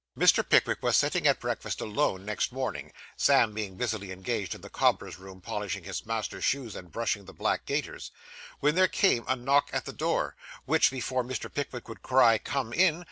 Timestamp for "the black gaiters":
7.25-8.09